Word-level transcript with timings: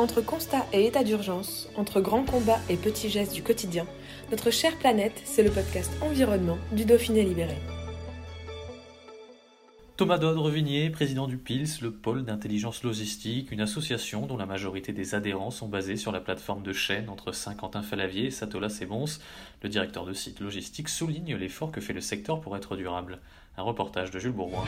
Entre 0.00 0.22
constat 0.22 0.64
et 0.72 0.86
état 0.86 1.04
d'urgence, 1.04 1.68
entre 1.76 2.00
grands 2.00 2.24
combats 2.24 2.62
et 2.70 2.78
petits 2.78 3.10
gestes 3.10 3.34
du 3.34 3.42
quotidien, 3.42 3.86
notre 4.30 4.50
chère 4.50 4.78
planète, 4.78 5.20
c'est 5.26 5.42
le 5.42 5.50
podcast 5.50 5.92
Environnement 6.00 6.56
du 6.72 6.86
Dauphiné 6.86 7.22
Libéré. 7.22 7.58
Thomas 9.98 10.16
Dodre-Vignier, 10.16 10.88
président 10.88 11.28
du 11.28 11.36
PILS, 11.36 11.82
le 11.82 11.90
pôle 11.90 12.24
d'intelligence 12.24 12.82
logistique, 12.82 13.52
une 13.52 13.60
association 13.60 14.24
dont 14.24 14.38
la 14.38 14.46
majorité 14.46 14.94
des 14.94 15.14
adhérents 15.14 15.50
sont 15.50 15.68
basés 15.68 15.96
sur 15.96 16.12
la 16.12 16.20
plateforme 16.20 16.62
de 16.62 16.72
chaîne 16.72 17.10
entre 17.10 17.32
Saint-Quentin-Falavier 17.32 18.28
et 18.28 18.30
Satolas-et-Mons. 18.30 19.20
Le 19.62 19.68
directeur 19.68 20.06
de 20.06 20.14
site 20.14 20.40
logistique 20.40 20.88
souligne 20.88 21.36
l'effort 21.36 21.72
que 21.72 21.82
fait 21.82 21.92
le 21.92 22.00
secteur 22.00 22.40
pour 22.40 22.56
être 22.56 22.74
durable. 22.74 23.18
Un 23.58 23.62
reportage 23.64 24.10
de 24.10 24.18
Jules 24.18 24.32
Bourgoin. 24.32 24.64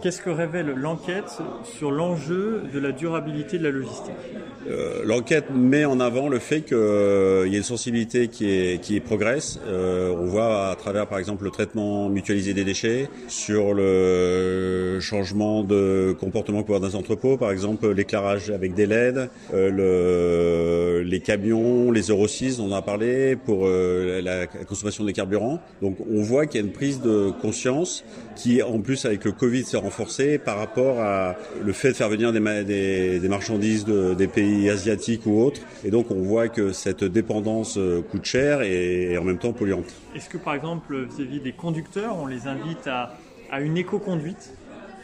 Qu'est-ce 0.00 0.22
que 0.22 0.30
révèle 0.30 0.68
l'enquête 0.76 1.38
sur 1.64 1.90
l'enjeu 1.90 2.62
de 2.72 2.78
la 2.78 2.92
durabilité 2.92 3.58
de 3.58 3.64
la 3.64 3.70
logistique 3.70 4.14
euh, 4.68 5.02
L'enquête 5.04 5.46
met 5.50 5.84
en 5.84 5.98
avant 5.98 6.28
le 6.28 6.38
fait 6.38 6.60
qu'il 6.60 6.76
euh, 6.76 7.48
y 7.48 7.54
a 7.54 7.58
une 7.58 7.64
sensibilité 7.64 8.28
qui, 8.28 8.48
est, 8.48 8.80
qui 8.80 9.00
progresse. 9.00 9.58
Euh, 9.66 10.14
on 10.16 10.26
voit 10.26 10.68
à 10.68 10.76
travers 10.76 11.08
par 11.08 11.18
exemple 11.18 11.42
le 11.42 11.50
traitement 11.50 12.08
mutualisé 12.10 12.54
des 12.54 12.62
déchets, 12.62 13.08
sur 13.26 13.74
le 13.74 14.98
changement 15.00 15.64
de 15.64 16.14
comportement 16.20 16.62
pour 16.62 16.78
dans 16.78 16.86
les 16.86 16.94
entrepôts, 16.94 17.36
par 17.36 17.50
exemple 17.50 17.90
l'éclairage 17.90 18.50
avec 18.50 18.74
des 18.74 18.86
LED, 18.86 19.28
le, 19.52 21.02
les 21.04 21.20
camions, 21.20 21.90
les 21.90 22.02
Euro 22.02 22.28
6 22.28 22.60
on 22.60 22.70
en 22.70 22.76
a 22.76 22.82
parlé, 22.82 23.34
pour 23.34 23.68
la 23.68 24.46
consommation 24.46 25.04
des 25.04 25.12
carburants. 25.12 25.60
Donc 25.82 25.96
on 26.08 26.22
voit 26.22 26.46
qu'il 26.46 26.60
y 26.60 26.62
a 26.62 26.66
une 26.66 26.72
prise 26.72 27.00
de 27.00 27.32
conscience 27.42 28.04
qui 28.36 28.62
en 28.62 28.80
plus 28.80 29.04
avec 29.04 29.24
le 29.24 29.32
Covid 29.32 29.64
s'est 29.64 29.76
renforcée 29.88 30.36
par 30.38 30.58
rapport 30.58 31.00
à 31.00 31.34
le 31.64 31.72
fait 31.72 31.88
de 31.88 31.96
faire 31.96 32.10
venir 32.10 32.30
des, 32.32 33.28
marchandises 33.28 33.86
de, 33.86 34.12
des 34.12 34.28
pays 34.28 34.68
asiatiques 34.68 35.24
ou 35.24 35.40
autres. 35.40 35.62
Et 35.84 35.90
donc 35.90 36.10
on 36.10 36.20
voit 36.22 36.48
que 36.48 36.72
cette 36.72 37.04
dépendance 37.04 37.78
euh, 37.78 38.02
coûte 38.10 38.26
cher 38.26 38.60
et, 38.60 39.16
en 39.16 39.24
même 39.24 39.38
temps 39.38 39.52
polluante. 39.52 39.92
Est-ce 40.14 40.28
que 40.28 40.36
par 40.36 40.54
exemple 40.54 41.06
vis-à-vis 41.06 41.40
des 41.40 41.52
conducteurs, 41.52 42.16
on 42.18 42.26
les 42.26 42.46
invite 42.46 42.86
à, 42.86 43.14
à 43.50 43.60
une 43.60 43.78
éco-conduite? 43.78 44.52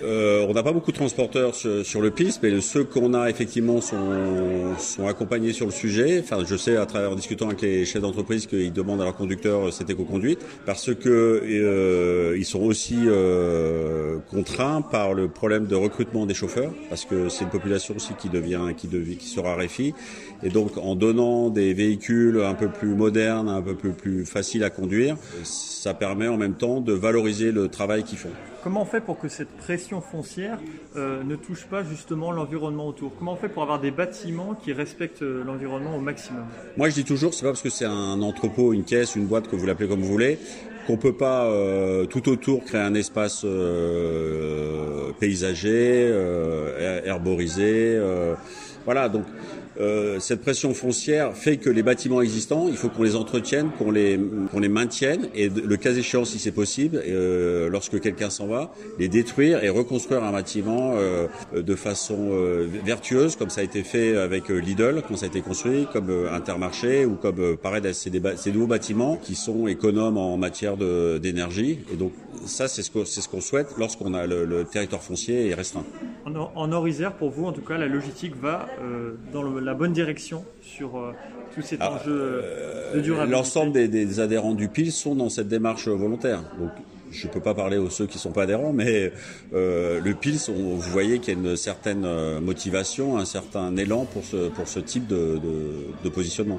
Euh, 0.02 0.44
on 0.48 0.52
n'a 0.52 0.62
pas 0.62 0.72
beaucoup 0.72 0.90
de 0.90 0.96
transporteurs 0.96 1.54
sur, 1.54 2.00
le 2.00 2.10
piste, 2.10 2.40
mais 2.42 2.60
ceux 2.60 2.84
qu'on 2.84 3.14
a 3.14 3.30
effectivement 3.30 3.80
sont, 3.80 5.06
accompagnés 5.06 5.52
sur 5.52 5.66
le 5.66 5.72
sujet. 5.72 6.20
Enfin, 6.20 6.44
je 6.44 6.56
sais 6.56 6.76
à 6.76 6.86
travers 6.86 7.12
en 7.12 7.14
discutant 7.14 7.46
avec 7.46 7.62
les 7.62 7.84
chefs 7.84 8.02
d'entreprise 8.02 8.46
qu'ils 8.46 8.72
demandent 8.72 9.00
à 9.00 9.04
leurs 9.04 9.16
conducteurs 9.16 9.72
cette 9.72 9.90
éco-conduite 9.90 10.40
parce 10.66 10.94
que 10.94 11.42
euh, 11.44 12.36
ils 12.36 12.44
sont 12.44 12.62
aussi 12.62 12.96
euh, 13.06 14.18
contraints 14.30 14.82
par 14.82 15.14
le 15.14 15.28
problème 15.28 15.66
de 15.66 15.74
recrutement 15.74 16.26
des 16.26 16.34
chauffeurs, 16.34 16.72
parce 16.88 17.04
que 17.04 17.28
c'est 17.28 17.44
une 17.44 17.50
population 17.50 17.94
aussi 17.96 18.14
qui 18.14 18.28
devient 18.28 18.60
qui, 18.76 18.88
devient, 18.88 19.16
qui 19.16 19.28
se 19.28 19.40
raréfie. 19.40 19.94
Et 20.42 20.50
donc, 20.50 20.76
en 20.76 20.94
donnant 20.94 21.48
des 21.48 21.72
véhicules 21.72 22.42
un 22.42 22.54
peu 22.54 22.68
plus 22.68 22.94
modernes, 22.94 23.48
un 23.48 23.62
peu 23.62 23.74
plus, 23.74 23.92
plus 23.92 24.26
faciles 24.26 24.64
à 24.64 24.70
conduire, 24.70 25.16
ça 25.42 25.94
permet 25.94 26.28
en 26.28 26.36
même 26.36 26.54
temps 26.54 26.80
de 26.80 26.92
valoriser 26.92 27.52
le 27.52 27.68
travail 27.68 28.02
qu'ils 28.02 28.18
font. 28.18 28.30
Comment 28.62 28.82
on 28.82 28.86
fait 28.86 29.02
pour 29.02 29.18
que 29.18 29.28
cette 29.28 29.50
pression 29.58 29.83
foncière 30.00 30.58
euh, 30.96 31.22
ne 31.22 31.36
touche 31.36 31.64
pas 31.64 31.82
justement 31.84 32.32
l'environnement 32.32 32.86
autour 32.88 33.12
Comment 33.18 33.32
on 33.34 33.36
fait 33.36 33.48
pour 33.48 33.62
avoir 33.62 33.80
des 33.80 33.90
bâtiments 33.90 34.54
qui 34.54 34.72
respectent 34.72 35.22
euh, 35.22 35.44
l'environnement 35.44 35.96
au 35.96 36.00
maximum? 36.00 36.44
Moi 36.76 36.88
je 36.88 36.94
dis 36.94 37.04
toujours, 37.04 37.34
c'est 37.34 37.42
pas 37.42 37.50
parce 37.50 37.62
que 37.62 37.70
c'est 37.70 37.84
un 37.84 38.22
entrepôt, 38.22 38.72
une 38.72 38.84
caisse, 38.84 39.16
une 39.16 39.26
boîte 39.26 39.48
que 39.48 39.56
vous 39.56 39.66
l'appelez 39.66 39.88
comme 39.88 40.00
vous 40.00 40.10
voulez, 40.10 40.38
qu'on 40.86 40.96
peut 40.96 41.14
pas 41.14 41.44
euh, 41.46 42.06
tout 42.06 42.28
autour 42.28 42.64
créer 42.64 42.80
un 42.80 42.94
espace 42.94 43.46
paysager, 45.20 46.12
herborisé. 47.04 48.00
Voilà, 48.84 49.08
donc 49.08 49.24
euh, 49.80 50.20
cette 50.20 50.40
pression 50.40 50.72
foncière 50.72 51.34
fait 51.34 51.56
que 51.56 51.68
les 51.68 51.82
bâtiments 51.82 52.20
existants, 52.20 52.66
il 52.68 52.76
faut 52.76 52.88
qu'on 52.88 53.02
les 53.02 53.16
entretienne, 53.16 53.70
qu'on 53.78 53.90
les, 53.90 54.18
maintienne 54.68 55.28
et 55.34 55.48
le 55.48 55.76
cas 55.76 55.92
échéant, 55.92 56.24
si 56.24 56.38
c'est 56.38 56.52
possible, 56.52 57.02
euh, 57.04 57.68
lorsque 57.68 58.00
quelqu'un 58.00 58.30
s'en 58.30 58.46
va, 58.46 58.72
les 58.98 59.08
détruire 59.08 59.64
et 59.64 59.68
reconstruire 59.68 60.22
un 60.22 60.32
bâtiment 60.32 60.94
euh, 60.94 61.26
de 61.54 61.74
façon 61.74 62.30
vertueuse, 62.84 63.36
comme 63.36 63.50
ça 63.50 63.60
a 63.60 63.64
été 63.64 63.82
fait 63.82 64.16
avec 64.16 64.48
Lidl 64.48 65.02
quand 65.06 65.16
ça 65.16 65.26
a 65.26 65.28
été 65.28 65.40
construit, 65.40 65.86
comme 65.92 66.10
Intermarché 66.30 67.04
ou 67.04 67.14
comme 67.14 67.56
pareil 67.56 67.82
ces, 67.92 68.10
ces 68.36 68.52
nouveaux 68.52 68.66
bâtiments 68.66 69.16
qui 69.16 69.34
sont 69.34 69.66
économes 69.66 70.18
en 70.18 70.36
matière 70.36 70.76
d'énergie. 70.76 71.80
Et 71.92 71.96
donc 71.96 72.12
ça, 72.46 72.68
c'est 72.68 72.82
ce 72.82 72.90
qu'on 72.90 73.04
ce 73.04 73.20
souhaite 73.40 73.68
lorsqu'on 73.78 74.14
a 74.14 74.26
le, 74.26 74.44
le, 74.44 74.64
territoire 74.64 75.02
foncier 75.02 75.48
est 75.48 75.54
restreint. 75.54 75.84
En, 76.26 76.34
en 76.72 77.10
pour 77.18 77.30
vous, 77.30 77.44
en 77.46 77.52
tout 77.52 77.60
cas, 77.60 77.76
la 77.76 77.86
logistique 77.86 78.34
va 78.36 78.66
dans 79.32 79.42
le 79.42 79.60
la 79.60 79.74
bonne 79.74 79.92
direction 79.92 80.44
sur 80.62 80.96
euh, 80.96 81.12
tous 81.54 81.62
ces 81.62 81.80
enjeux 81.80 82.40
euh, 82.42 82.94
de 82.94 83.00
durabilité 83.00 83.36
L'ensemble 83.36 83.72
des, 83.72 84.20
adhérents 84.20 84.54
du 84.54 84.68
PIL 84.68 84.92
sont 84.92 85.14
dans 85.14 85.28
cette 85.28 85.48
démarche 85.48 85.88
volontaire. 85.88 86.42
Donc, 86.58 86.70
je 87.10 87.26
ne 87.26 87.32
peux 87.32 87.40
pas 87.40 87.54
parler 87.54 87.76
aux 87.76 87.90
ceux 87.90 88.06
qui 88.06 88.16
ne 88.16 88.20
sont 88.20 88.32
pas 88.32 88.42
adhérents, 88.42 88.72
mais 88.72 89.12
euh, 89.52 90.00
le 90.00 90.14
PILS, 90.14 90.48
vous 90.48 90.80
voyez 90.80 91.20
qu'il 91.20 91.34
y 91.34 91.36
a 91.36 91.40
une 91.40 91.56
certaine 91.56 92.40
motivation, 92.40 93.18
un 93.18 93.24
certain 93.24 93.76
élan 93.76 94.04
pour 94.04 94.24
ce, 94.24 94.48
pour 94.48 94.66
ce 94.66 94.80
type 94.80 95.06
de, 95.06 95.40
de 96.02 96.08
positionnement. 96.08 96.58